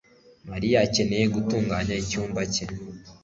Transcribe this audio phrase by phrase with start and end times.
[0.49, 2.65] Mariya akeneye gutunganya icyumba cye